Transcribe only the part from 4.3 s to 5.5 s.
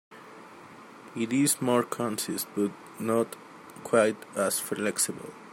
as flexible.